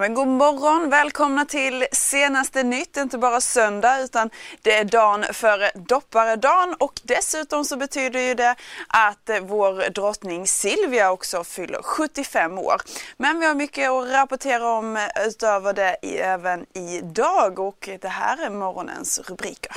Men 0.00 0.14
god 0.14 0.28
morgon, 0.28 0.90
välkomna 0.90 1.44
till 1.44 1.86
senaste 1.92 2.62
nytt. 2.62 2.96
Inte 2.96 3.18
bara 3.18 3.40
söndag 3.40 4.00
utan 4.00 4.30
det 4.62 4.72
är 4.72 4.84
dagen 4.84 5.24
före 5.32 5.70
dopparedagen 5.74 6.74
och 6.74 7.00
dessutom 7.02 7.64
så 7.64 7.76
betyder 7.76 8.20
ju 8.20 8.34
det 8.34 8.54
att 8.88 9.30
vår 9.42 9.90
drottning 9.90 10.46
Silvia 10.46 11.10
också 11.10 11.44
fyller 11.44 11.82
75 11.82 12.58
år. 12.58 12.82
Men 13.16 13.40
vi 13.40 13.46
har 13.46 13.54
mycket 13.54 13.90
att 13.90 14.10
rapportera 14.10 14.70
om 14.70 15.08
utöver 15.26 15.72
det 15.72 15.94
även 16.20 16.66
idag 16.72 17.58
och 17.58 17.88
det 18.00 18.08
här 18.08 18.46
är 18.46 18.50
morgonens 18.50 19.20
rubriker. 19.28 19.76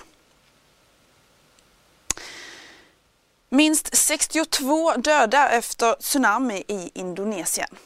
Minst 3.49 3.97
62 3.97 4.91
döda 4.97 5.49
efter 5.49 5.93
tsunami 5.93 6.63
i 6.67 6.91
Indonesien. 6.93 7.77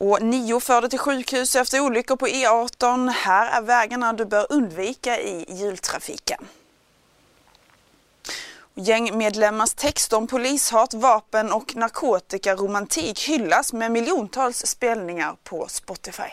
Och 0.00 0.22
nio 0.22 0.60
förde 0.60 0.88
till 0.88 0.98
sjukhus 0.98 1.56
efter 1.56 1.80
olyckor 1.80 2.16
på 2.16 2.26
E18. 2.26 3.10
Här 3.10 3.58
är 3.58 3.62
vägarna 3.62 4.12
du 4.12 4.24
bör 4.24 4.46
undvika 4.52 5.20
i 5.20 5.44
jultrafiken. 5.48 6.46
Gängmedlemmars 8.74 9.74
text 9.74 10.12
om 10.12 10.26
polishat, 10.26 10.94
vapen 10.94 11.52
och 11.52 11.76
narkotikaromantik 11.76 13.28
hyllas 13.28 13.72
med 13.72 13.92
miljontals 13.92 14.66
spelningar 14.66 15.36
på 15.44 15.66
Spotify. 15.68 16.30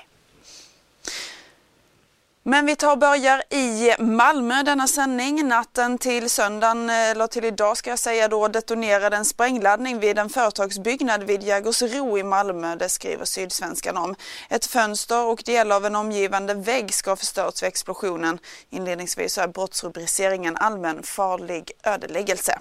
Men 2.47 2.65
vi 2.65 2.75
tar 2.75 2.91
och 2.91 2.97
börjar 2.97 3.43
i 3.49 3.95
Malmö 3.99 4.63
denna 4.63 4.87
sändning. 4.87 5.47
Natten 5.47 5.97
till 5.97 6.29
söndagen, 6.29 6.89
eller 6.89 7.27
till 7.27 7.45
idag 7.45 7.77
ska 7.77 7.89
jag 7.89 7.99
säga 7.99 8.27
då, 8.27 8.47
detonerade 8.47 9.17
en 9.17 9.25
sprängladdning 9.25 9.99
vid 9.99 10.19
en 10.19 10.29
företagsbyggnad 10.29 11.23
vid 11.23 11.43
Jägersro 11.43 12.17
i 12.17 12.23
Malmö. 12.23 12.75
Det 12.75 12.89
skriver 12.89 13.25
Sydsvenskan 13.25 13.97
om. 13.97 14.15
Ett 14.49 14.65
fönster 14.65 15.25
och 15.25 15.41
del 15.45 15.71
av 15.71 15.85
en 15.85 15.95
omgivande 15.95 16.53
vägg 16.53 16.93
ska 16.93 17.11
ha 17.11 17.15
förstörts 17.15 17.63
vid 17.63 17.67
explosionen. 17.67 18.39
Inledningsvis 18.69 19.37
är 19.37 19.47
brottsrubriceringen 19.47 20.57
allmän 20.57 21.03
farlig 21.03 21.71
ödeläggelse. 21.83 22.59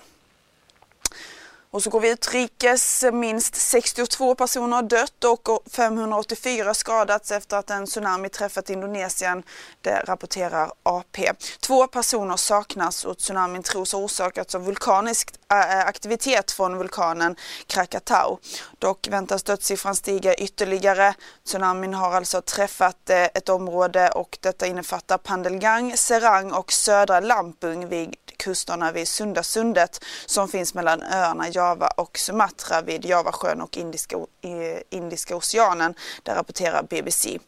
Och 1.75 1.83
så 1.83 1.91
går 1.91 2.00
vi 2.00 2.11
utrikes. 2.11 3.05
Minst 3.12 3.56
62 3.56 4.34
personer 4.34 4.77
har 4.77 4.83
dött 4.83 5.25
och 5.25 5.58
584 5.70 6.75
skadats 6.75 7.30
efter 7.30 7.56
att 7.56 7.70
en 7.70 7.86
tsunami 7.86 8.28
träffat 8.28 8.70
Indonesien. 8.70 9.42
Det 9.80 10.02
rapporterar 10.06 10.72
AP. 10.83 11.33
Två 11.61 11.86
personer 11.86 12.36
saknas 12.36 13.05
och 13.05 13.19
tsunamin 13.19 13.62
tros 13.62 13.92
ha 13.92 13.98
orsakats 13.98 14.55
av 14.55 14.64
vulkanisk 14.64 15.34
aktivitet 15.86 16.50
från 16.50 16.78
vulkanen 16.78 17.36
Krakatau. 17.67 18.39
Dock 18.78 19.08
väntas 19.08 19.42
dödssiffran 19.42 19.95
stiga 19.95 20.34
ytterligare. 20.34 21.14
Tsunamin 21.47 21.95
har 21.95 22.12
alltså 22.12 22.42
träffat 22.42 23.11
ett 23.11 23.48
område 23.48 24.08
och 24.08 24.39
detta 24.41 24.67
innefattar 24.67 25.19
Pandelgang, 25.19 25.97
Serang 25.97 26.52
och 26.52 26.72
södra 26.72 27.20
Lampung 27.20 27.89
vid 27.89 28.14
kusterna 28.36 28.92
vid 28.92 29.08
Sundasundet 29.08 30.04
som 30.27 30.48
finns 30.48 30.74
mellan 30.74 31.02
öarna 31.02 31.48
Java 31.48 31.86
och 31.86 32.18
Sumatra 32.18 32.80
vid 32.80 33.05
Javasjön 33.05 33.61
och 33.61 33.77
Indiska, 33.77 34.17
Indiska 34.90 35.36
oceanen. 35.36 35.95
Där 36.22 36.34
rapporterar 36.34 36.83
BBC. 36.83 37.39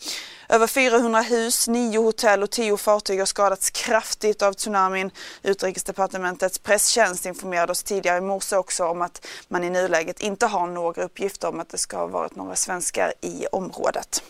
Över 0.49 0.67
400 0.67 1.21
hus, 1.21 1.69
nio 1.69 1.99
hotell 1.99 2.43
och 2.43 2.51
tio 2.51 2.77
fartyg 2.77 3.19
har 3.19 3.27
skadats 3.27 3.71
kraftigt 3.71 4.43
av 4.43 4.53
tsunamin. 4.53 5.11
Utrikesdepartementets 5.43 6.59
presstjänst 6.59 7.27
informerade 7.27 7.73
oss 7.73 7.83
tidigare 7.83 8.19
i 8.19 8.21
morse 8.21 8.57
också 8.57 8.85
om 8.85 9.03
att 9.03 9.27
man 9.49 9.65
i 9.65 9.71
nuläget 9.71 10.21
inte 10.21 10.47
har 10.47 10.67
några 10.67 11.05
uppgifter 11.05 11.49
om 11.49 11.61
att 11.61 11.69
det 11.69 11.79
ska 11.79 11.97
ha 11.97 12.07
varit 12.07 12.37
några 12.37 12.57
svenskar 12.57 13.13
i 13.21 13.47
området. 13.47 14.23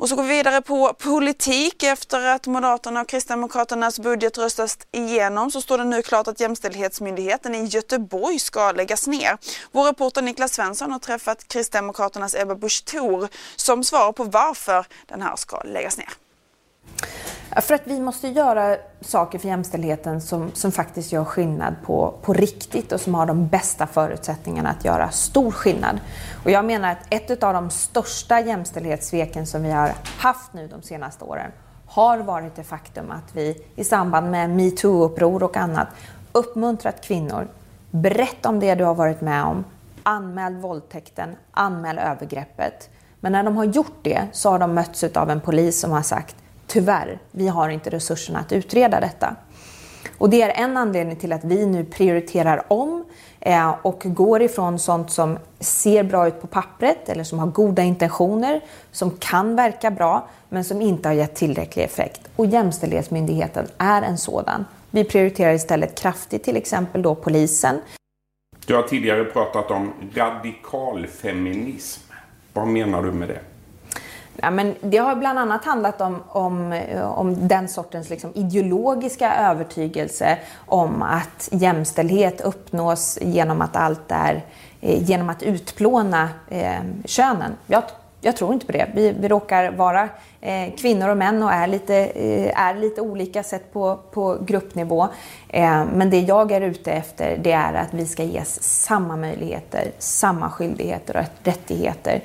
Och 0.00 0.08
så 0.08 0.16
går 0.16 0.22
vi 0.22 0.28
vidare 0.28 0.62
på 0.62 0.92
politik. 0.92 1.82
Efter 1.82 2.26
att 2.26 2.46
Moderaterna 2.46 3.00
och 3.00 3.08
Kristdemokraternas 3.08 4.00
budget 4.00 4.38
röstas 4.38 4.78
igenom 4.92 5.50
så 5.50 5.60
står 5.60 5.78
det 5.78 5.84
nu 5.84 6.02
klart 6.02 6.28
att 6.28 6.40
Jämställdhetsmyndigheten 6.40 7.54
i 7.54 7.64
Göteborg 7.64 8.38
ska 8.38 8.72
läggas 8.72 9.06
ner. 9.06 9.38
Vår 9.72 9.84
reporter 9.84 10.22
Niklas 10.22 10.52
Svensson 10.52 10.92
har 10.92 10.98
träffat 10.98 11.48
Kristdemokraternas 11.48 12.34
Ebba 12.34 12.54
Busch 12.54 12.84
Thor 12.84 13.28
som 13.56 13.84
svarar 13.84 14.12
på 14.12 14.24
varför 14.24 14.86
den 15.06 15.22
här 15.22 15.36
ska 15.36 15.62
läggas 15.62 15.98
ner. 15.98 16.08
För 17.56 17.74
att 17.74 17.82
vi 17.84 18.00
måste 18.00 18.28
göra 18.28 18.76
saker 19.00 19.38
för 19.38 19.48
jämställdheten 19.48 20.20
som, 20.20 20.50
som 20.54 20.72
faktiskt 20.72 21.12
gör 21.12 21.24
skillnad 21.24 21.74
på, 21.84 22.14
på 22.22 22.32
riktigt 22.32 22.92
och 22.92 23.00
som 23.00 23.14
har 23.14 23.26
de 23.26 23.48
bästa 23.48 23.86
förutsättningarna 23.86 24.70
att 24.70 24.84
göra 24.84 25.10
stor 25.10 25.50
skillnad. 25.50 26.00
Och 26.44 26.50
jag 26.50 26.64
menar 26.64 26.92
att 26.92 27.06
ett 27.10 27.42
av 27.42 27.54
de 27.54 27.70
största 27.70 28.40
jämställdhetssveken 28.40 29.46
som 29.46 29.62
vi 29.62 29.70
har 29.70 29.92
haft 30.18 30.52
nu 30.52 30.68
de 30.68 30.82
senaste 30.82 31.24
åren 31.24 31.50
har 31.86 32.18
varit 32.18 32.56
det 32.56 32.64
faktum 32.64 33.10
att 33.10 33.36
vi 33.36 33.64
i 33.76 33.84
samband 33.84 34.30
med 34.30 34.50
metoo-uppror 34.50 35.42
och 35.42 35.56
annat 35.56 35.88
uppmuntrat 36.32 37.00
kvinnor, 37.00 37.48
berätta 37.90 38.48
om 38.48 38.60
det 38.60 38.74
du 38.74 38.84
har 38.84 38.94
varit 38.94 39.20
med 39.20 39.44
om, 39.44 39.64
anmäl 40.02 40.56
våldtäkten, 40.56 41.36
anmäl 41.50 41.98
övergreppet. 41.98 42.90
Men 43.20 43.32
när 43.32 43.42
de 43.42 43.56
har 43.56 43.64
gjort 43.64 43.98
det 44.02 44.26
så 44.32 44.50
har 44.50 44.58
de 44.58 44.74
mötts 44.74 45.04
av 45.04 45.30
en 45.30 45.40
polis 45.40 45.80
som 45.80 45.90
har 45.90 46.02
sagt 46.02 46.36
tyvärr, 46.70 47.18
vi 47.30 47.48
har 47.48 47.68
inte 47.68 47.90
resurserna 47.90 48.38
att 48.38 48.52
utreda 48.52 49.00
detta. 49.00 49.36
Och 50.18 50.30
det 50.30 50.42
är 50.42 50.64
en 50.64 50.76
anledning 50.76 51.16
till 51.16 51.32
att 51.32 51.44
vi 51.44 51.66
nu 51.66 51.84
prioriterar 51.84 52.62
om 52.68 53.04
eh, 53.40 53.74
och 53.82 54.02
går 54.04 54.42
ifrån 54.42 54.78
sånt 54.78 55.10
som 55.10 55.38
ser 55.60 56.02
bra 56.02 56.28
ut 56.28 56.40
på 56.40 56.46
pappret 56.46 57.08
eller 57.08 57.24
som 57.24 57.38
har 57.38 57.46
goda 57.46 57.82
intentioner, 57.82 58.60
som 58.92 59.10
kan 59.10 59.56
verka 59.56 59.90
bra 59.90 60.28
men 60.48 60.64
som 60.64 60.82
inte 60.82 61.08
har 61.08 61.14
gett 61.14 61.34
tillräcklig 61.34 61.84
effekt. 61.84 62.20
Och 62.36 62.46
Jämställdhetsmyndigheten 62.46 63.66
är 63.78 64.02
en 64.02 64.18
sådan. 64.18 64.64
Vi 64.90 65.04
prioriterar 65.04 65.52
istället 65.52 66.00
kraftigt 66.00 66.44
till 66.44 66.56
exempel 66.56 67.02
då 67.02 67.14
polisen. 67.14 67.80
Du 68.66 68.74
har 68.74 68.82
tidigare 68.82 69.24
pratat 69.24 69.70
om 69.70 69.92
radikal 70.14 71.06
feminism. 71.06 72.12
Vad 72.52 72.68
menar 72.68 73.02
du 73.02 73.12
med 73.12 73.28
det? 73.28 73.40
Ja, 74.36 74.50
men 74.50 74.74
det 74.80 74.96
har 74.96 75.16
bland 75.16 75.38
annat 75.38 75.64
handlat 75.64 76.00
om, 76.00 76.22
om, 76.28 76.82
om 77.16 77.48
den 77.48 77.68
sortens 77.68 78.10
liksom 78.10 78.30
ideologiska 78.34 79.34
övertygelse 79.34 80.38
om 80.66 81.02
att 81.02 81.48
jämställdhet 81.52 82.40
uppnås 82.40 83.18
genom 83.22 83.60
att 83.60 83.76
allt 83.76 84.04
är 84.08 84.44
eh, 84.80 85.02
genom 85.02 85.30
att 85.30 85.42
utplåna 85.42 86.28
eh, 86.48 86.80
könen. 87.04 87.52
Jag, 87.66 87.82
jag 88.20 88.36
tror 88.36 88.52
inte 88.54 88.66
på 88.66 88.72
det. 88.72 88.90
Vi, 88.94 89.12
vi 89.12 89.28
råkar 89.28 89.72
vara 89.72 90.08
eh, 90.40 90.74
kvinnor 90.76 91.08
och 91.08 91.16
män 91.16 91.42
och 91.42 91.52
är 91.52 91.66
lite, 91.66 91.96
eh, 91.96 92.60
är 92.60 92.74
lite 92.74 93.00
olika 93.00 93.42
sett 93.42 93.72
på, 93.72 93.98
på 94.10 94.38
gruppnivå. 94.40 95.08
Eh, 95.48 95.84
men 95.94 96.10
det 96.10 96.20
jag 96.20 96.52
är 96.52 96.60
ute 96.60 96.92
efter 96.92 97.38
det 97.42 97.52
är 97.52 97.74
att 97.74 97.94
vi 97.94 98.06
ska 98.06 98.22
ges 98.22 98.62
samma 98.62 99.16
möjligheter, 99.16 99.90
samma 99.98 100.50
skyldigheter 100.50 101.16
och 101.16 101.46
rättigheter. 101.46 102.22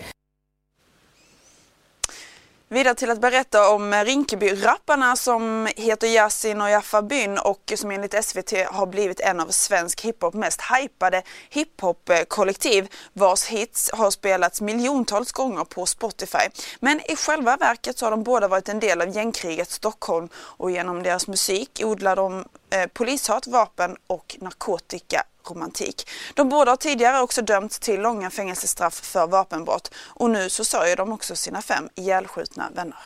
Vidare 2.70 2.96
till 2.96 3.12
att 3.12 3.22
berätta 3.22 3.70
om 3.70 3.94
Rinkeby-rapparna 3.94 5.16
som 5.16 5.68
heter 5.76 6.08
Yasin 6.08 6.62
och 6.62 6.70
Jaffa 6.70 7.02
Byn 7.02 7.38
och 7.38 7.74
som 7.76 7.92
enligt 7.92 8.26
SVT 8.26 8.52
har 8.72 8.86
blivit 8.86 9.20
en 9.20 9.40
av 9.40 9.48
svensk 9.48 10.02
hiphop 10.02 10.34
mest 10.34 10.62
hypade 10.62 11.24
hiphop-kollektiv 11.50 12.88
vars 13.14 13.46
hits 13.46 13.92
har 13.94 14.12
spelats 14.12 14.62
miljontals 14.62 15.32
gånger 15.32 15.64
på 15.64 15.86
Spotify. 15.86 16.50
Men 16.80 17.12
i 17.12 17.16
själva 17.16 17.58
verket 17.58 17.98
så 17.98 18.06
har 18.06 18.12
de 18.12 18.24
båda 18.24 18.48
varit 18.48 18.70
en 18.70 18.80
del 18.80 19.02
av 19.02 19.10
gängkriget 19.10 19.70
Stockholm 19.70 20.30
och 20.36 20.72
genom 20.72 21.04
deras 21.04 21.28
musik 21.28 21.82
odlar 21.84 22.16
de 22.16 22.46
eh, 22.70 22.88
polishat, 22.94 23.48
vapen 23.48 23.96
och 24.08 24.38
narkotika 24.42 25.24
romantik. 25.50 26.10
De 26.34 26.50
båda 26.50 26.72
har 26.72 26.78
tidigare 26.78 27.22
också 27.22 27.42
dömts 27.42 27.80
till 27.80 28.02
långa 28.02 28.30
fängelsestraff 28.30 28.94
för 28.94 29.28
vapenbrott 29.28 29.94
och 29.98 30.30
nu 30.30 30.50
så 30.50 30.66
sörjer 30.66 30.96
de 30.96 31.12
också 31.12 31.36
sina 31.36 31.62
fem 31.62 31.90
ihjälskjutna 31.96 32.70
vänner. 32.76 33.00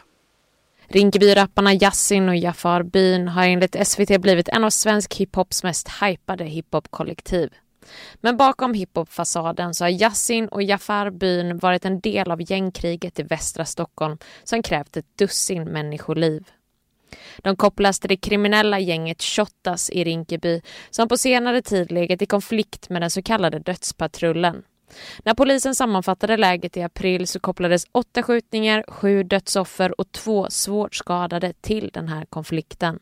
Rinkeby-rapparna 0.87 1.73
Yasin 1.73 2.29
och 2.29 2.35
Jafar 2.35 2.83
Byn 2.83 3.27
har 3.27 3.43
enligt 3.43 3.87
SVT 3.87 4.21
blivit 4.21 4.49
en 4.49 4.63
av 4.63 4.69
svensk 4.69 5.15
hiphops 5.15 5.63
mest 5.63 5.89
hypade 6.01 6.43
hiphop-kollektiv. 6.43 7.53
Men 8.21 8.37
bakom 8.37 8.73
hiphop-fasaden 8.73 9.73
så 9.73 9.83
har 9.83 9.89
Yasin 9.89 10.47
och 10.47 10.63
Jafar 10.63 11.09
byn 11.09 11.57
varit 11.57 11.85
en 11.85 11.99
del 11.99 12.31
av 12.31 12.51
gängkriget 12.51 13.19
i 13.19 13.23
västra 13.23 13.65
Stockholm 13.65 14.17
som 14.43 14.63
krävt 14.63 14.97
ett 14.97 15.17
dussin 15.17 15.63
människoliv. 15.63 16.43
De 17.37 17.55
kopplas 17.55 17.99
till 17.99 18.09
det 18.09 18.17
kriminella 18.17 18.79
gänget 18.79 19.21
Shottaz 19.23 19.89
i 19.89 20.03
Rinkeby 20.03 20.61
som 20.89 21.07
på 21.07 21.17
senare 21.17 21.61
tid 21.61 21.91
legat 21.91 22.21
i 22.21 22.25
konflikt 22.25 22.89
med 22.89 23.01
den 23.01 23.11
så 23.11 23.21
kallade 23.21 23.59
dödspatrullen. 23.59 24.63
När 25.23 25.33
polisen 25.33 25.75
sammanfattade 25.75 26.37
läget 26.37 26.77
i 26.77 26.81
april 26.81 27.27
så 27.27 27.39
kopplades 27.39 27.85
åtta 27.91 28.23
skjutningar, 28.23 28.85
sju 28.87 29.23
dödsoffer 29.23 29.99
och 30.01 30.11
två 30.11 30.47
svårt 30.49 30.95
skadade 30.95 31.53
till 31.61 31.89
den 31.93 32.07
här 32.07 32.25
konflikten. 32.25 32.99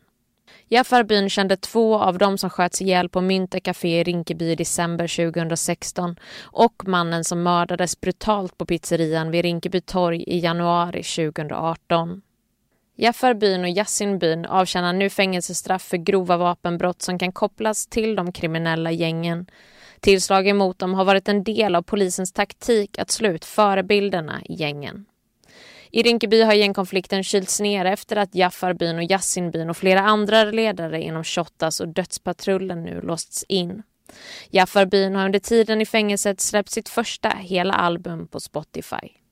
Jaffarbyn 0.69 1.29
kände 1.29 1.57
två 1.57 1.97
av 1.97 2.17
dem 2.17 2.37
som 2.37 2.49
sköts 2.49 2.81
ihjäl 2.81 3.09
på 3.09 3.21
Mynta 3.21 3.59
Café 3.59 3.99
i 3.99 4.03
Rinkeby 4.03 4.51
i 4.51 4.55
december 4.55 5.31
2016 5.31 6.15
och 6.41 6.83
mannen 6.87 7.23
som 7.23 7.43
mördades 7.43 8.01
brutalt 8.01 8.57
på 8.57 8.65
pizzerian 8.65 9.31
vid 9.31 9.41
Rinkeby 9.41 9.81
torg 9.81 10.23
i 10.27 10.39
januari 10.39 11.03
2018. 11.03 12.21
Jaffarbyn 12.99 13.61
och 13.61 13.69
Yassinbyn 13.69 14.45
avtjänar 14.45 14.93
nu 14.93 15.09
fängelsestraff 15.09 15.83
för 15.83 15.97
grova 15.97 16.37
vapenbrott 16.37 17.01
som 17.01 17.19
kan 17.19 17.31
kopplas 17.31 17.87
till 17.87 18.15
de 18.15 18.31
kriminella 18.31 18.91
gängen. 18.91 19.47
Tillslagen 19.99 20.57
mot 20.57 20.79
dem 20.79 20.93
har 20.93 21.05
varit 21.05 21.27
en 21.27 21.43
del 21.43 21.75
av 21.75 21.81
polisens 21.81 22.33
taktik 22.33 22.99
att 22.99 23.11
slå 23.11 23.29
ut 23.29 23.45
förebilderna 23.45 24.41
i 24.45 24.53
gängen. 24.53 25.05
I 25.91 26.03
Rinkeby 26.03 26.41
har 26.41 26.53
gängkonflikten 26.53 27.23
kylts 27.23 27.59
ner 27.59 27.85
efter 27.85 28.15
att 28.15 28.35
Jaffarbyn 28.35 28.97
och 28.97 29.11
Yassinbyn 29.11 29.69
och 29.69 29.77
flera 29.77 30.01
andra 30.01 30.43
ledare 30.43 31.01
inom 31.01 31.23
Shottaz 31.23 31.79
och 31.79 31.87
Dödspatrullen 31.87 32.83
nu 32.83 33.01
låsts 33.01 33.45
in. 33.47 33.83
Jaffarbyn 34.49 35.15
har 35.15 35.25
under 35.25 35.39
tiden 35.39 35.81
i 35.81 35.85
fängelset 35.85 36.41
släppt 36.41 36.69
sitt 36.69 36.89
första 36.89 37.29
hela 37.29 37.73
album 37.73 38.27
på 38.27 38.39
Spotify. 38.39 39.26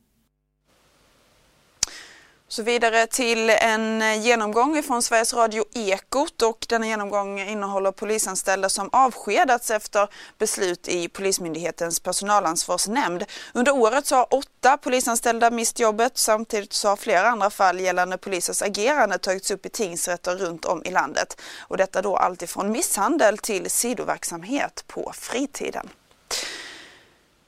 Så 2.56 2.64
vidare 2.64 3.08
till 3.08 3.50
en 3.50 4.22
genomgång 4.22 4.84
från 4.84 5.02
Sveriges 5.02 5.34
Radio 5.34 5.64
Ekot 5.74 6.42
och 6.42 6.66
denna 6.70 6.88
genomgång 6.88 7.40
innehåller 7.40 7.92
polisanställda 7.92 8.70
som 8.70 8.90
avskedats 8.92 9.72
efter 9.72 10.08
beslut 10.38 10.88
i 10.88 11.08
Polismyndighetens 11.08 12.00
personalansvarsnämnd. 12.00 13.26
Under 13.54 13.72
året 13.72 14.06
så 14.06 14.16
har 14.16 14.34
åtta 14.34 14.78
polisanställda 14.78 15.52
mist 15.52 15.80
jobbet 15.80 16.18
samtidigt 16.18 16.74
så 16.74 16.88
har 16.88 16.96
flera 16.96 17.30
andra 17.30 17.50
fall 17.50 17.80
gällande 17.80 18.18
polisens 18.18 18.62
agerande 18.62 19.18
tagits 19.18 19.52
upp 19.52 19.66
i 19.66 19.70
tingsrätter 19.70 20.36
runt 20.36 20.66
om 20.66 20.84
i 20.86 20.92
landet. 20.92 21.42
Och 21.60 21.78
detta 21.78 22.02
då 22.02 22.18
alltifrån 22.18 22.72
misshandel 22.72 23.38
till 23.38 23.70
sidoverksamhet 23.70 24.84
på 24.88 25.12
fritiden. 25.16 25.90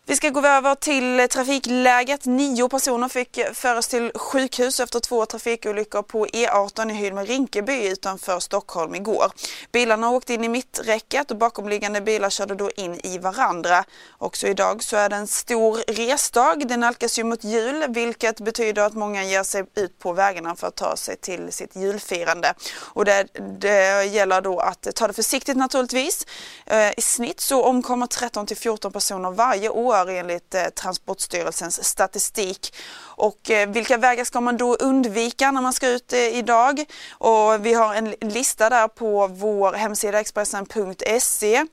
Vi 0.09 0.15
ska 0.15 0.29
gå 0.29 0.47
över 0.47 0.75
till 0.75 1.27
trafikläget. 1.29 2.25
Nio 2.25 2.69
personer 2.69 3.07
fick 3.09 3.39
föras 3.53 3.87
till 3.87 4.11
sjukhus 4.15 4.79
efter 4.79 4.99
två 4.99 5.25
trafikolyckor 5.25 6.01
på 6.01 6.25
E18 6.25 6.91
i 6.91 6.93
Hylme-Rinkeby 6.93 7.91
utanför 7.91 8.39
Stockholm 8.39 8.95
igår. 8.95 9.31
Bilarna 9.71 10.09
åkte 10.09 10.33
in 10.33 10.43
i 10.43 10.49
mitträcket 10.49 11.31
och 11.31 11.37
bakomliggande 11.37 12.01
bilar 12.01 12.29
körde 12.29 12.55
då 12.55 12.69
in 12.75 12.99
i 13.03 13.17
varandra. 13.17 13.83
Också 14.17 14.47
idag 14.47 14.83
så 14.83 14.95
är 14.97 15.09
det 15.09 15.15
en 15.15 15.27
stor 15.27 15.77
resdag. 15.87 16.67
Det 16.67 16.77
nalkas 16.77 17.19
ju 17.19 17.23
mot 17.23 17.43
jul 17.43 17.85
vilket 17.89 18.39
betyder 18.39 18.81
att 18.81 18.93
många 18.93 19.23
ger 19.23 19.43
sig 19.43 19.63
ut 19.75 19.99
på 19.99 20.13
vägarna 20.13 20.55
för 20.55 20.67
att 20.67 20.75
ta 20.75 20.95
sig 20.95 21.17
till 21.17 21.53
sitt 21.53 21.75
julfirande. 21.75 22.53
Och 22.79 23.05
det, 23.05 23.27
det 23.59 24.03
gäller 24.03 24.41
då 24.41 24.59
att 24.59 24.87
ta 24.95 25.07
det 25.07 25.13
försiktigt 25.13 25.57
naturligtvis. 25.57 26.25
Eh, 26.65 26.91
I 26.97 27.01
snitt 27.01 27.39
så 27.39 27.63
omkommer 27.63 28.07
13 28.07 28.45
till 28.45 28.57
14 28.57 28.91
personer 28.91 29.31
varje 29.31 29.69
år 29.69 29.96
år 30.01 30.09
enligt 30.09 30.55
eh, 30.55 30.63
Transportstyrelsens 30.63 31.85
statistik. 31.85 32.75
Och 32.99 33.49
eh, 33.49 33.69
vilka 33.69 33.97
vägar 33.97 34.23
ska 34.23 34.41
man 34.41 34.57
då 34.57 34.75
undvika 34.75 35.51
när 35.51 35.61
man 35.61 35.73
ska 35.73 35.87
ut 35.87 36.13
eh, 36.13 36.19
idag? 36.19 36.85
Och 37.11 37.65
vi 37.65 37.73
har 37.73 37.95
en 37.95 38.15
lista 38.21 38.69
där 38.69 38.87
på 38.87 39.27
vår 39.27 39.73
hemsida 39.73 40.19
Expressen.se. 40.19 41.65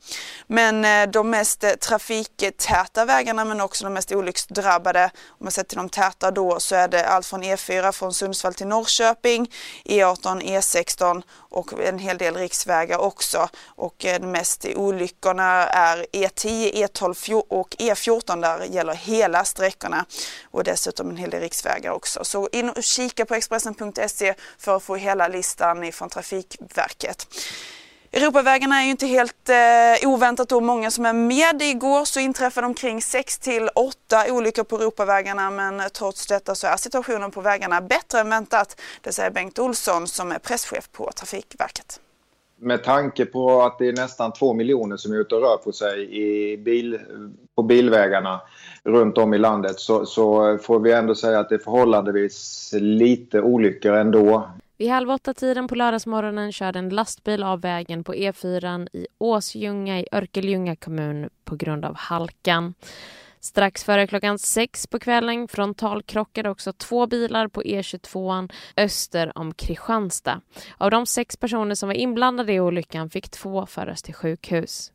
Men 0.46 1.10
de 1.10 1.30
mest 1.30 1.64
trafiktäta 1.80 3.04
vägarna 3.04 3.44
men 3.44 3.60
också 3.60 3.84
de 3.84 3.92
mest 3.92 4.12
olycksdrabbade, 4.12 5.10
om 5.28 5.44
man 5.44 5.52
ser 5.52 5.62
till 5.62 5.76
de 5.76 5.88
täta 5.88 6.30
då, 6.30 6.60
så 6.60 6.74
är 6.74 6.88
det 6.88 7.06
allt 7.06 7.26
från 7.26 7.42
E4 7.42 7.92
från 7.92 8.14
Sundsvall 8.14 8.54
till 8.54 8.66
Norrköping, 8.66 9.50
E18, 9.84 10.42
E16 10.42 11.22
och 11.32 11.72
en 11.80 11.98
hel 11.98 12.18
del 12.18 12.34
riksvägar 12.34 12.98
också. 12.98 13.48
Och 13.66 13.94
de 13.98 14.18
mest 14.18 14.66
olyckorna 14.76 15.66
är 15.66 16.06
E10, 16.12 16.86
E12 16.86 17.42
och 17.48 17.76
E14 17.78 18.13
där 18.26 18.64
gäller 18.64 18.94
hela 18.94 19.44
sträckorna 19.44 20.04
och 20.50 20.64
dessutom 20.64 21.10
en 21.10 21.16
hel 21.16 21.30
del 21.30 21.40
riksvägar 21.40 21.90
också. 21.90 22.24
Så 22.24 22.48
in 22.52 22.70
och 22.70 22.82
kika 22.82 23.26
på 23.26 23.34
Expressen.se 23.34 24.34
för 24.58 24.76
att 24.76 24.82
få 24.82 24.96
hela 24.96 25.28
listan 25.28 25.92
från 25.92 26.10
Trafikverket. 26.10 27.26
Europavägarna 28.12 28.80
är 28.80 28.84
ju 28.84 28.90
inte 28.90 29.06
helt 29.06 29.48
eh, 29.48 30.08
oväntat 30.08 30.48
då 30.48 30.60
många 30.60 30.90
som 30.90 31.06
är 31.06 31.12
med. 31.12 31.62
Igår 31.62 32.04
så 32.04 32.20
inträffade 32.20 32.66
omkring 32.66 33.02
6 33.02 33.38
till 33.38 33.68
8 33.74 34.24
olyckor 34.28 34.64
på 34.64 34.76
Europavägarna 34.76 35.50
men 35.50 35.82
trots 35.92 36.26
detta 36.26 36.54
så 36.54 36.66
är 36.66 36.76
situationen 36.76 37.30
på 37.30 37.40
vägarna 37.40 37.80
bättre 37.80 38.20
än 38.20 38.30
väntat. 38.30 38.80
Det 39.00 39.12
säger 39.12 39.30
Bengt 39.30 39.58
Olsson 39.58 40.08
som 40.08 40.32
är 40.32 40.38
presschef 40.38 40.88
på 40.92 41.12
Trafikverket. 41.12 42.00
Med 42.64 42.84
tanke 42.84 43.24
på 43.24 43.62
att 43.62 43.78
det 43.78 43.88
är 43.88 43.92
nästan 43.92 44.32
två 44.32 44.54
miljoner 44.54 44.96
som 44.96 45.12
är 45.12 45.16
ute 45.16 45.34
och 45.34 45.40
rör 45.42 45.56
på 45.56 45.72
sig 45.72 46.16
i 46.20 46.56
bil, 46.56 46.98
på 47.56 47.62
bilvägarna 47.62 48.40
runt 48.84 49.18
om 49.18 49.34
i 49.34 49.38
landet 49.38 49.80
så, 49.80 50.06
så 50.06 50.58
får 50.58 50.80
vi 50.80 50.92
ändå 50.92 51.14
säga 51.14 51.38
att 51.38 51.48
det 51.48 51.54
är 51.54 51.58
förhållandevis 51.58 52.70
lite 52.76 53.40
olyckor 53.40 53.94
ändå. 53.94 54.48
Vid 54.78 54.90
halv 54.90 55.10
åtta-tiden 55.10 55.68
på 55.68 55.74
lördagsmorgonen 55.74 56.52
körde 56.52 56.78
en 56.78 56.88
lastbil 56.88 57.42
av 57.42 57.60
vägen 57.60 58.04
på 58.04 58.14
E4 58.14 58.88
i 58.92 59.06
Åsljunga 59.18 60.00
i 60.00 60.06
Örkelljunga 60.12 60.76
kommun 60.76 61.30
på 61.44 61.56
grund 61.56 61.84
av 61.84 61.94
halkan. 61.96 62.74
Strax 63.44 63.84
före 63.84 64.06
klockan 64.06 64.38
sex 64.38 64.86
på 64.86 64.98
kvällen 64.98 65.48
frontalkrockade 65.48 66.50
också 66.50 66.72
två 66.72 67.06
bilar 67.06 67.48
på 67.48 67.62
E22 67.62 68.52
öster 68.76 69.38
om 69.38 69.54
Kristianstad. 69.54 70.40
Av 70.78 70.90
de 70.90 71.06
sex 71.06 71.36
personer 71.36 71.74
som 71.74 71.88
var 71.88 71.94
inblandade 71.94 72.52
i 72.52 72.60
olyckan 72.60 73.10
fick 73.10 73.30
två 73.30 73.66
föras 73.66 74.02
till 74.02 74.14
sjukhus. 74.14 74.92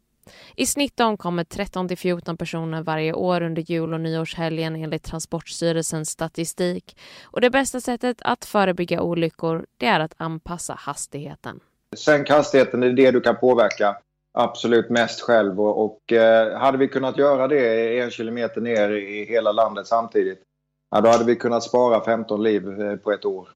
I 0.56 0.66
snitt 0.66 1.00
omkommer 1.00 1.44
13 1.44 1.88
till 1.88 1.98
14 1.98 2.38
personer 2.38 2.81
varje 2.84 3.13
år 3.13 3.42
under 3.42 3.62
jul 3.62 3.94
och 3.94 4.01
nyårshelgen 4.01 4.75
enligt 4.75 5.04
Transportstyrelsens 5.04 6.10
statistik. 6.10 6.98
Och 7.24 7.42
det 7.42 7.50
bästa 7.50 7.81
sättet 7.81 8.18
att 8.22 8.45
förebygga 8.45 9.02
olyckor 9.02 9.66
det 9.78 9.85
är 9.85 10.00
att 10.00 10.14
anpassa 10.18 10.73
hastigheten. 10.73 11.59
Sänk 11.97 12.30
hastigheten, 12.30 12.80
det 12.80 12.88
är 12.88 12.94
det 12.94 13.12
du 13.12 13.21
kan 13.21 13.38
påverka 13.38 13.97
absolut 14.40 14.90
mest 14.90 15.22
själv. 15.22 15.62
Och, 15.62 15.86
och 15.86 16.14
eh, 16.14 16.60
hade 16.60 16.78
vi 16.78 16.88
kunnat 16.88 17.18
göra 17.18 17.48
det 17.48 18.00
en 18.00 18.12
kilometer 18.12 18.62
ner 18.62 18.90
i 18.90 19.26
hela 19.26 19.52
landet 19.52 19.88
samtidigt, 19.88 20.44
ja, 20.92 21.02
då 21.02 21.10
hade 21.10 21.26
vi 21.26 21.36
kunnat 21.36 21.64
spara 21.64 22.06
15 22.06 22.44
liv 22.44 22.81
eh, 22.81 22.96
på 22.96 23.12
ett 23.12 23.26
år. 23.26 23.50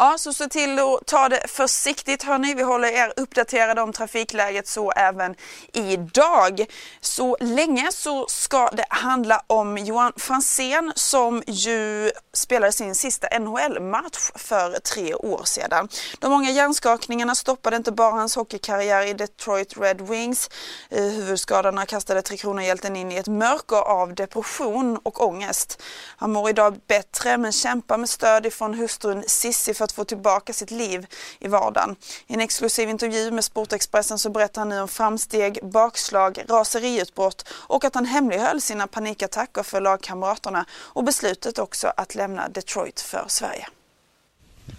Ja, 0.00 0.18
så 0.18 0.32
se 0.32 0.48
till 0.48 0.78
att 0.78 1.06
ta 1.06 1.28
det 1.28 1.42
försiktigt 1.48 2.22
hörni. 2.22 2.54
Vi 2.54 2.62
håller 2.62 2.88
er 2.88 3.12
uppdaterade 3.16 3.82
om 3.82 3.92
trafikläget 3.92 4.68
så 4.68 4.90
även 4.90 5.34
idag. 5.72 6.66
Så 7.00 7.36
länge 7.40 7.92
så 7.92 8.26
ska 8.28 8.68
det 8.70 8.84
handla 8.88 9.42
om 9.46 9.78
Johan 9.78 10.12
Fransén 10.16 10.92
som 10.96 11.42
ju 11.46 12.10
spelade 12.32 12.72
sin 12.72 12.94
sista 12.94 13.38
NHL-match 13.38 14.30
för 14.34 14.78
tre 14.78 15.14
år 15.14 15.42
sedan. 15.44 15.88
De 16.18 16.30
många 16.30 16.50
hjärnskakningarna 16.50 17.34
stoppade 17.34 17.76
inte 17.76 17.92
bara 17.92 18.10
hans 18.10 18.36
hockeykarriär 18.36 19.06
i 19.06 19.12
Detroit 19.12 19.76
Red 19.76 20.00
Wings. 20.00 20.50
Eh, 20.90 21.02
Huvudskadorna 21.02 21.86
kastade 21.86 22.22
Tre 22.22 22.36
Kronor-hjälten 22.36 22.96
in 22.96 23.12
i 23.12 23.16
ett 23.16 23.26
mörker 23.26 23.76
av 23.76 24.14
depression 24.14 24.98
och 25.02 25.26
ångest. 25.26 25.82
Han 26.16 26.32
mår 26.32 26.50
idag 26.50 26.80
bättre 26.86 27.38
men 27.38 27.52
kämpar 27.52 27.98
med 27.98 28.08
stöd 28.08 28.46
ifrån 28.46 28.74
hustrun 28.74 29.24
Sissi 29.26 29.74
för 29.74 29.87
att 29.88 29.92
få 29.92 30.04
tillbaka 30.04 30.52
sitt 30.52 30.70
liv 30.70 31.06
i 31.38 31.48
vardagen. 31.48 31.96
I 32.26 32.34
en 32.34 32.40
exklusiv 32.40 32.88
intervju 32.88 33.30
med 33.30 33.44
Sportexpressen 33.44 34.18
så 34.18 34.30
berättar 34.30 34.60
han 34.60 34.68
nu 34.68 34.80
om 34.80 34.88
framsteg, 34.88 35.58
bakslag, 35.62 36.44
raseriutbrott 36.48 37.48
och 37.52 37.84
att 37.84 37.94
han 37.94 38.04
hemlighöll 38.04 38.60
sina 38.60 38.86
panikattacker 38.86 39.62
för 39.62 39.80
lagkamraterna 39.80 40.64
och 40.72 41.04
beslutet 41.04 41.58
också 41.58 41.92
att 41.96 42.14
lämna 42.14 42.48
Detroit 42.48 43.00
för 43.00 43.24
Sverige. 43.28 43.66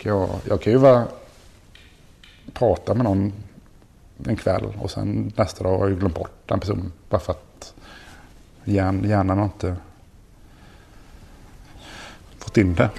Jag, 0.01 0.29
jag 0.47 0.61
kan 0.61 0.73
ju 0.73 0.79
bara 0.79 1.07
prata 2.53 2.93
med 2.93 3.03
någon 3.03 3.33
en 4.27 4.35
kväll 4.35 4.73
och 4.79 4.91
sen 4.91 5.33
nästa 5.35 5.63
dag 5.63 5.77
har 5.77 5.89
jag 5.89 5.99
glömt 5.99 6.15
bort 6.15 6.31
den 6.45 6.59
personen. 6.59 6.91
Bara 7.09 7.21
för 7.21 7.31
att 7.31 7.73
hjärnan 8.63 9.37
har 9.37 9.45
inte 9.45 9.75
fått 12.39 12.57
in 12.57 12.75
det. 12.75 12.89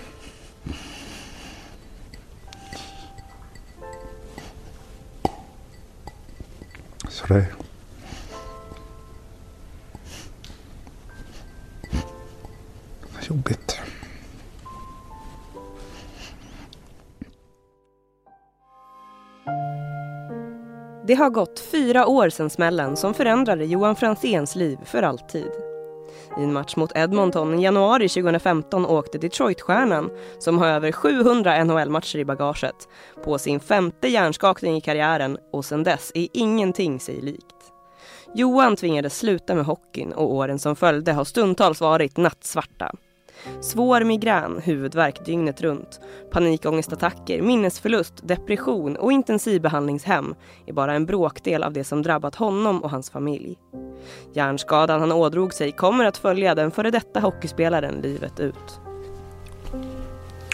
för 7.31 7.35
dig. 7.35 7.47
Jobbigt. 13.29 13.81
Det 21.07 21.15
har 21.15 21.31
gått 21.31 21.61
fyra 21.61 22.07
år 22.07 22.29
sedan 22.29 22.51
smällen 22.51 22.97
som 22.97 23.15
förändrade 23.15 23.65
Johan 23.65 23.97
Franzéns 23.97 24.57
liv 24.57 24.79
för 24.85 25.03
alltid. 25.03 25.70
I 26.39 26.43
en 26.43 26.53
match 26.53 26.77
mot 26.77 26.93
Edmonton 26.95 27.59
i 27.59 27.63
januari 27.63 28.09
2015 28.09 28.87
åkte 28.87 29.19
Detroit-stjärnan, 29.19 30.11
som 30.39 30.59
har 30.59 30.67
över 30.67 30.93
700 30.93 31.65
NHL-matcher 31.65 32.19
i 32.19 32.25
bagaget, 32.25 32.89
på 33.25 33.39
sin 33.39 33.61
femte 33.61 34.09
hjärnskakning 34.09 34.77
i 34.77 34.81
karriären 34.81 35.39
och 35.53 35.65
sedan 35.65 35.83
dess 35.83 36.13
är 36.15 36.29
ingenting 36.33 37.01
sig 37.01 37.21
likt. 37.21 37.73
Johan 38.35 38.77
tvingades 38.77 39.19
sluta 39.19 39.55
med 39.55 39.65
hockeyn 39.65 40.13
och 40.13 40.35
åren 40.35 40.59
som 40.59 40.77
följde 40.77 41.13
har 41.13 41.25
stundtals 41.25 41.81
varit 41.81 42.17
nattsvarta. 42.17 42.93
Svår 43.61 44.05
migrän, 44.05 44.61
huvudvärk 44.65 45.25
dygnet 45.25 45.61
runt, 45.61 46.01
panikångestattacker, 46.31 47.43
minnesförlust, 47.43 48.29
depression 48.29 48.97
och 48.97 49.13
intensivbehandlingshem 49.13 50.35
är 50.67 50.73
bara 50.73 50.95
en 50.95 51.07
bråkdel 51.07 51.63
av 51.63 51.73
det 51.73 51.85
som 51.85 52.03
drabbat 52.03 52.35
honom 52.35 52.83
och 52.83 52.91
hans 52.91 53.11
familj. 53.11 53.59
Hjärnskadan 54.33 55.00
han 55.00 55.12
ådrog 55.12 55.54
sig 55.54 55.73
kommer 55.73 56.04
att 56.04 56.16
följa 56.16 56.54
den 56.54 56.71
före 56.71 56.90
detta 56.90 57.21
hockeyspelaren 57.21 57.95
livet 57.95 58.40
ut. 58.40 58.80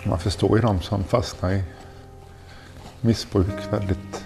Man 0.04 0.18
förstår 0.18 0.56
ju 0.56 0.62
de 0.62 0.80
som 0.80 1.04
fastnar 1.04 1.52
i 1.52 1.62
missbruk 3.00 3.72
väldigt 3.72 4.24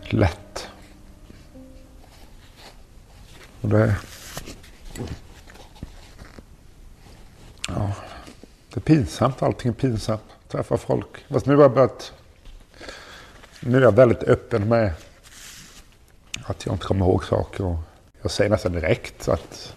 lätt. 0.00 0.68
Och 3.60 3.68
det, 3.68 3.96
ja, 7.68 7.92
det 8.68 8.76
är 8.76 8.80
pinsamt, 8.80 9.42
allting 9.42 9.70
är 9.70 9.74
pinsamt. 9.74 10.22
Träffa 10.48 10.76
folk. 10.76 11.24
Fast 11.28 11.46
nu 11.46 11.56
har 11.56 11.62
jag 11.62 11.74
börjat... 11.74 12.12
Nu 13.60 13.78
är 13.78 13.82
jag 13.82 13.96
väldigt 13.96 14.22
öppen 14.22 14.68
med 14.68 14.92
att 16.44 16.66
jag 16.66 16.74
inte 16.74 16.86
kommer 16.86 17.06
ihåg 17.06 17.24
saker. 17.24 17.64
Och 17.64 17.78
jag 18.22 18.30
säger 18.30 18.50
nästan 18.50 18.72
direkt 18.72 19.28
att 19.28 19.74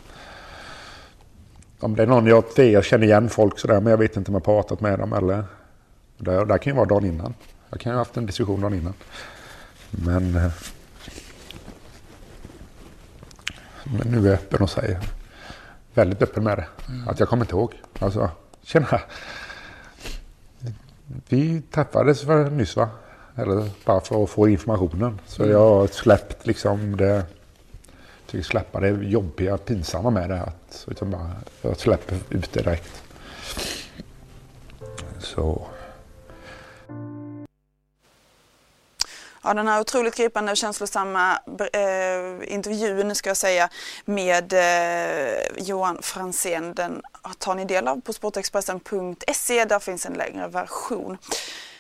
om 1.79 1.95
det 1.95 2.03
är 2.03 2.07
någon 2.07 2.25
jag, 2.25 2.43
det, 2.55 2.71
jag 2.71 2.85
känner 2.85 3.05
igen 3.07 3.29
folk 3.29 3.59
sådär 3.59 3.81
men 3.81 3.91
jag 3.91 3.97
vet 3.97 4.17
inte 4.17 4.31
om 4.31 4.35
jag 4.35 4.43
pratat 4.43 4.81
med 4.81 4.99
dem 4.99 5.13
eller... 5.13 5.43
Det, 6.17 6.45
det 6.45 6.57
kan 6.59 6.73
ju 6.73 6.77
vara 6.77 6.85
dagen 6.85 7.05
innan. 7.05 7.33
Jag 7.69 7.79
kan 7.79 7.91
ju 7.91 7.95
ha 7.95 8.01
haft 8.01 8.17
en 8.17 8.25
diskussion 8.25 8.61
dagen 8.61 8.73
innan. 8.73 8.93
Men... 9.89 10.35
eh, 10.35 10.51
Men 13.83 14.07
nu 14.07 14.17
är 14.19 14.25
jag 14.25 14.33
öppen 14.33 14.61
och 14.61 14.69
säger 14.69 14.99
väldigt 15.93 16.21
öppen 16.21 16.43
med 16.43 16.57
det. 16.57 16.67
Att 17.07 17.19
jag 17.19 17.29
kommer 17.29 17.43
inte 17.43 17.55
ihåg. 17.55 17.73
Alltså, 17.99 18.29
tjena. 18.63 19.01
Vi 21.29 21.61
träffades 21.71 22.21
för 22.21 22.49
nyss 22.49 22.75
va? 22.75 22.89
Eller 23.35 23.69
bara 23.85 24.01
för 24.01 24.23
att 24.23 24.29
få 24.29 24.47
informationen. 24.49 25.19
Så 25.27 25.45
jag 25.45 25.59
har 25.59 25.87
släppt 25.87 26.47
liksom 26.47 26.97
det. 26.97 27.23
Tycker 28.27 28.44
släppa 28.44 28.79
det 28.79 28.89
jobbiga, 28.89 29.58
pinsamma 29.58 30.10
med 30.10 30.29
det. 30.29 30.41
Att, 30.41 30.86
utan 30.91 31.12
bara, 31.12 31.32
jag 31.62 31.77
släpper 31.77 32.15
ut 32.29 32.53
det 32.53 32.62
direkt. 32.62 33.03
Så. 35.20 35.67
Ja, 39.44 39.53
den 39.53 39.67
här 39.67 39.82
otroligt 39.82 40.15
gripande 40.15 40.51
och 40.51 40.58
känslosamma 40.58 41.39
eh, 41.74 42.53
intervjun 42.53 43.15
ska 43.15 43.29
jag 43.29 43.38
säga 43.38 43.70
med 44.05 44.53
eh, 44.53 45.39
Johan 45.58 45.98
Franzén. 46.01 46.74
den 46.74 47.01
tar 47.38 47.55
ni 47.55 47.65
del 47.65 47.88
av 47.88 48.01
på 48.01 48.13
sportexpressen.se. 48.13 49.65
Där 49.65 49.79
finns 49.79 50.05
en 50.05 50.13
längre 50.13 50.48
version. 50.48 51.17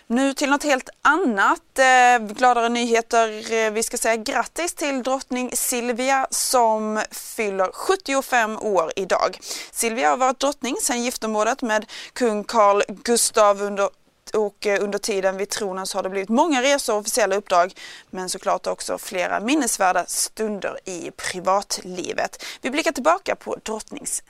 Nu 0.07 0.33
till 0.33 0.49
något 0.49 0.63
helt 0.63 0.89
annat. 1.01 1.79
Eh, 1.79 2.27
gladare 2.27 2.69
nyheter. 2.69 3.53
Eh, 3.53 3.71
vi 3.71 3.83
ska 3.83 3.97
säga 3.97 4.15
grattis 4.15 4.73
till 4.73 5.03
drottning 5.03 5.51
Silvia 5.53 6.27
som 6.29 7.01
fyller 7.11 7.71
75 7.73 8.57
år 8.57 8.91
idag. 8.95 9.39
Silvia 9.71 10.09
har 10.09 10.17
varit 10.17 10.39
drottning 10.39 10.75
sedan 10.81 11.03
giftermålet 11.03 11.61
med 11.61 11.85
kung 12.13 12.43
Carl 12.43 12.83
Gustav 12.87 13.61
under 13.61 13.89
och 14.33 14.67
eh, 14.67 14.83
under 14.83 14.99
tiden 14.99 15.37
vid 15.37 15.49
tronen 15.49 15.87
så 15.87 15.97
har 15.97 16.03
det 16.03 16.09
blivit 16.09 16.29
många 16.29 16.61
resor 16.61 16.93
och 16.93 16.99
officiella 16.99 17.35
uppdrag 17.35 17.73
men 18.09 18.29
såklart 18.29 18.67
också 18.67 18.97
flera 18.97 19.39
minnesvärda 19.39 20.05
stunder 20.05 20.79
i 20.85 21.11
privatlivet. 21.11 22.43
Vi 22.61 22.69
blickar 22.69 22.91
tillbaka 22.91 23.35
på 23.35 23.55
drottningens 23.63 24.23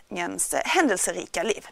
händelserika 0.65 1.43
liv. 1.43 1.67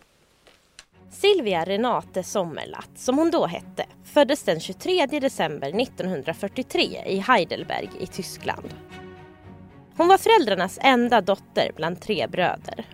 Silvia 1.13 1.63
Renate 1.63 2.23
Sommerlath, 2.23 2.89
som 2.95 3.17
hon 3.17 3.31
då 3.31 3.45
hette, 3.45 3.85
föddes 4.03 4.43
den 4.43 4.59
23 4.59 5.05
december 5.05 5.81
1943 5.81 7.03
i 7.05 7.17
Heidelberg 7.17 7.89
i 7.99 8.07
Tyskland. 8.07 8.73
Hon 9.97 10.07
var 10.07 10.17
föräldrarnas 10.17 10.79
enda 10.81 11.21
dotter 11.21 11.71
bland 11.75 12.01
tre 12.01 12.27
bröder. 12.27 12.85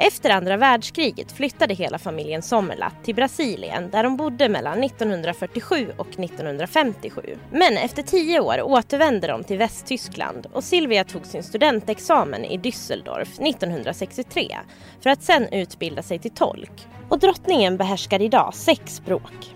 Efter 0.00 0.30
andra 0.30 0.56
världskriget 0.56 1.32
flyttade 1.32 1.74
hela 1.74 1.98
familjen 1.98 2.42
Sommerlath 2.42 2.96
till 3.02 3.14
Brasilien 3.14 3.90
där 3.90 4.02
de 4.02 4.16
bodde 4.16 4.48
mellan 4.48 4.84
1947 4.84 5.92
och 5.96 6.08
1957. 6.08 7.22
Men 7.52 7.76
efter 7.76 8.02
tio 8.02 8.40
år 8.40 8.62
återvände 8.62 9.26
de 9.26 9.44
till 9.44 9.58
Västtyskland 9.58 10.46
och 10.52 10.64
Silvia 10.64 11.04
tog 11.04 11.26
sin 11.26 11.42
studentexamen 11.42 12.44
i 12.44 12.58
Düsseldorf 12.58 13.48
1963 13.48 14.56
för 15.00 15.10
att 15.10 15.22
sen 15.22 15.48
utbilda 15.52 16.02
sig 16.02 16.18
till 16.18 16.30
tolk. 16.30 16.86
Och 17.08 17.18
drottningen 17.18 17.76
behärskar 17.76 18.22
idag 18.22 18.54
sex 18.54 18.96
språk. 18.96 19.54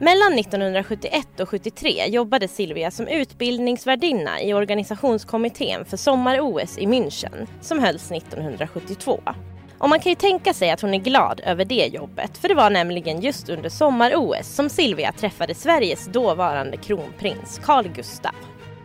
Mellan 0.00 0.38
1971 0.38 1.40
och 1.40 1.48
73 1.48 2.06
jobbade 2.08 2.48
Silvia 2.48 2.90
som 2.90 3.08
utbildningsvärdinna 3.08 4.42
i 4.42 4.54
organisationskommittén 4.54 5.84
för 5.84 5.96
sommar-OS 5.96 6.78
i 6.78 6.86
München 6.86 7.46
som 7.60 7.78
hölls 7.78 8.10
1972. 8.10 9.20
Och 9.82 9.88
man 9.88 10.00
kan 10.00 10.10
ju 10.10 10.16
tänka 10.16 10.54
sig 10.54 10.70
att 10.70 10.80
hon 10.80 10.94
är 10.94 10.98
glad 10.98 11.40
över 11.44 11.64
det 11.64 11.86
jobbet 11.86 12.38
för 12.38 12.48
det 12.48 12.54
var 12.54 12.70
nämligen 12.70 13.20
just 13.20 13.48
under 13.48 13.68
sommar-OS 13.68 14.48
som 14.54 14.68
Silvia 14.68 15.12
träffade 15.12 15.54
Sveriges 15.54 16.06
dåvarande 16.06 16.76
kronprins 16.76 17.60
Carl 17.64 17.88
Gustaf. 17.88 18.34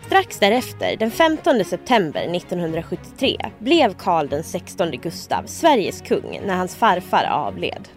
Strax 0.05 0.39
därefter, 0.39 0.95
den 0.97 1.11
15 1.11 1.65
september 1.65 2.35
1973, 2.35 3.37
blev 3.59 3.93
Carl 3.93 4.27
den 4.27 4.43
16 4.43 4.91
Gustav 4.91 5.43
Sveriges 5.45 6.01
kung 6.01 6.41
när 6.45 6.55
hans 6.55 6.75
farfar 6.75 7.23
avled. 7.23 7.87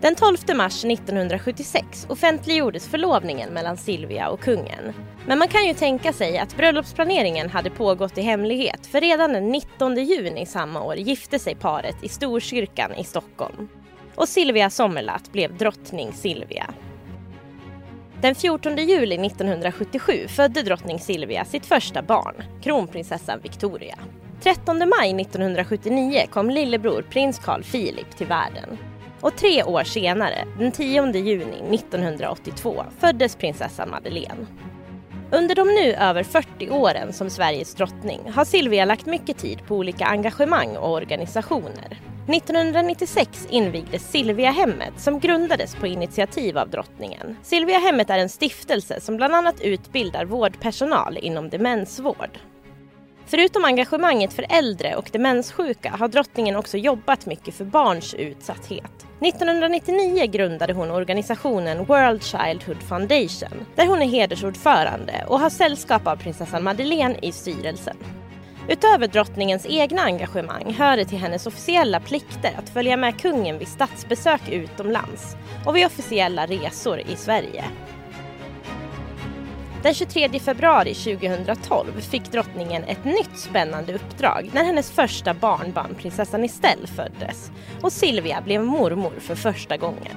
Den 0.00 0.14
12 0.14 0.36
mars 0.54 0.84
1976 0.84 2.06
offentliggjordes 2.08 2.88
förlovningen 2.88 3.50
mellan 3.50 3.76
Silvia 3.76 4.28
och 4.28 4.40
kungen. 4.40 4.92
Men 5.26 5.38
man 5.38 5.48
kan 5.48 5.66
ju 5.66 5.74
tänka 5.74 6.12
sig 6.12 6.38
att 6.38 6.56
bröllopsplaneringen 6.56 7.50
hade 7.50 7.70
pågått 7.70 8.18
i 8.18 8.20
hemlighet 8.20 8.86
för 8.86 9.00
redan 9.00 9.32
den 9.32 9.48
19 9.48 9.96
juni 9.96 10.46
samma 10.46 10.82
år 10.82 10.96
gifte 10.96 11.38
sig 11.38 11.54
paret 11.54 11.96
i 12.02 12.08
Storkyrkan 12.08 12.94
i 12.94 13.04
Stockholm. 13.04 13.68
Och 14.14 14.28
Silvia 14.28 14.70
Sommerlath 14.70 15.30
blev 15.30 15.56
drottning 15.56 16.12
Silvia. 16.12 16.74
Den 18.20 18.34
14 18.34 18.76
juli 18.76 19.26
1977 19.26 20.12
födde 20.28 20.62
drottning 20.62 20.98
Silvia 20.98 21.44
sitt 21.44 21.66
första 21.66 22.02
barn, 22.02 22.34
kronprinsessan 22.62 23.40
Victoria. 23.42 23.98
13 24.42 24.78
maj 24.98 25.20
1979 25.20 26.26
kom 26.30 26.50
lillebror 26.50 27.02
prins 27.02 27.38
Carl 27.38 27.62
Philip 27.62 28.16
till 28.16 28.26
världen. 28.26 28.78
Och 29.20 29.36
tre 29.36 29.62
år 29.62 29.84
senare, 29.84 30.44
den 30.58 30.72
10 30.72 31.12
juni 31.12 31.74
1982, 31.74 32.84
föddes 32.98 33.36
prinsessan 33.36 33.90
Madeleine. 33.90 34.46
Under 35.32 35.54
de 35.54 35.68
nu 35.68 35.92
över 35.94 36.22
40 36.22 36.70
åren 36.70 37.12
som 37.12 37.30
Sveriges 37.30 37.74
drottning 37.74 38.20
har 38.30 38.44
Silvia 38.44 38.84
lagt 38.84 39.06
mycket 39.06 39.38
tid 39.38 39.66
på 39.66 39.76
olika 39.76 40.04
engagemang 40.04 40.76
och 40.76 40.92
organisationer. 40.92 41.98
1996 42.28 43.46
invigdes 43.50 44.10
Silviahemmet 44.10 45.00
som 45.00 45.20
grundades 45.20 45.74
på 45.74 45.86
initiativ 45.86 46.58
av 46.58 46.70
drottningen. 46.70 47.36
Silviahemmet 47.42 48.10
är 48.10 48.18
en 48.18 48.28
stiftelse 48.28 49.00
som 49.00 49.16
bland 49.16 49.34
annat 49.34 49.60
utbildar 49.60 50.24
vårdpersonal 50.24 51.18
inom 51.22 51.48
demensvård. 51.48 52.38
Förutom 53.30 53.64
engagemanget 53.64 54.32
för 54.32 54.46
äldre 54.48 54.96
och 54.96 55.08
demenssjuka 55.12 55.90
har 55.90 56.08
drottningen 56.08 56.56
också 56.56 56.76
jobbat 56.76 57.26
mycket 57.26 57.54
för 57.54 57.64
barns 57.64 58.14
utsatthet. 58.14 59.06
1999 59.20 60.26
grundade 60.26 60.72
hon 60.72 60.90
organisationen 60.90 61.84
World 61.84 62.22
Childhood 62.22 62.82
Foundation 62.82 63.66
där 63.74 63.86
hon 63.86 64.02
är 64.02 64.06
hedersordförande 64.06 65.24
och 65.28 65.40
har 65.40 65.50
sällskap 65.50 66.06
av 66.06 66.16
prinsessan 66.16 66.64
Madeleine 66.64 67.18
i 67.22 67.32
styrelsen. 67.32 67.96
Utöver 68.68 69.06
drottningens 69.06 69.66
egna 69.66 70.02
engagemang 70.02 70.74
hör 70.78 70.96
det 70.96 71.04
till 71.04 71.18
hennes 71.18 71.46
officiella 71.46 72.00
plikter 72.00 72.52
att 72.58 72.70
följa 72.70 72.96
med 72.96 73.20
kungen 73.20 73.58
vid 73.58 73.68
statsbesök 73.68 74.48
utomlands 74.48 75.36
och 75.66 75.76
vid 75.76 75.86
officiella 75.86 76.46
resor 76.46 77.00
i 77.00 77.16
Sverige. 77.16 77.64
Den 79.82 79.94
23 79.94 80.40
februari 80.40 80.94
2012 80.94 82.00
fick 82.00 82.32
drottningen 82.32 82.84
ett 82.84 83.04
nytt 83.04 83.36
spännande 83.36 83.94
uppdrag 83.94 84.50
när 84.54 84.64
hennes 84.64 84.90
första 84.90 85.34
barnbarn, 85.34 85.94
prinsessan 85.94 86.44
Estelle, 86.44 86.86
föddes 86.86 87.50
och 87.82 87.92
Silvia 87.92 88.40
blev 88.40 88.64
mormor 88.64 89.12
för 89.18 89.34
första 89.34 89.76
gången. 89.76 90.16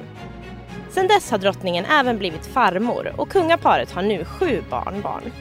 Sedan 0.89 1.08
dess 1.08 1.32
har 1.32 1.38
drottningen 1.38 1.86
även 1.86 2.17
blivit 2.17 2.46
farmor 2.46 3.13
och 3.17 3.29
kungaparet 3.29 3.91
har 3.91 4.01
nu 4.01 4.25
sju 4.25 4.63
barnbarn. 4.70 5.32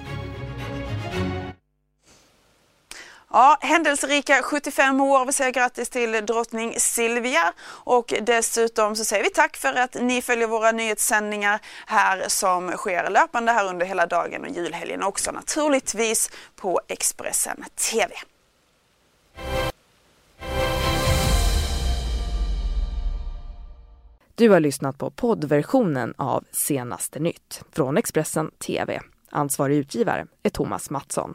Ja, 3.34 3.58
händelserika 3.60 4.42
75 4.42 5.00
år. 5.00 5.26
Vi 5.26 5.32
säger 5.32 5.52
grattis 5.52 5.88
till 5.88 6.26
drottning 6.26 6.74
Silvia 6.78 7.52
och 7.66 8.14
dessutom 8.22 8.96
så 8.96 9.04
säger 9.04 9.24
vi 9.24 9.30
tack 9.30 9.56
för 9.56 9.74
att 9.74 9.96
ni 10.00 10.22
följer 10.22 10.46
våra 10.46 10.72
nyhetssändningar 10.72 11.60
här 11.86 12.24
som 12.28 12.70
sker 12.70 13.10
löpande 13.10 13.52
här 13.52 13.68
under 13.68 13.86
hela 13.86 14.06
dagen 14.06 14.44
och 14.44 14.50
julhelgen 14.50 15.02
också 15.02 15.32
naturligtvis 15.32 16.30
på 16.56 16.80
Expressen 16.88 17.64
TV. 17.90 18.14
Du 24.34 24.48
har 24.50 24.60
lyssnat 24.60 24.98
på 24.98 25.10
poddversionen 25.10 26.14
av 26.16 26.44
Senaste 26.50 27.18
nytt 27.18 27.62
från 27.72 27.96
Expressen 27.96 28.50
TV. 28.50 29.00
Ansvarig 29.30 29.76
utgivare 29.76 30.26
är 30.42 30.50
Thomas 30.50 30.90
Mattsson. 30.90 31.34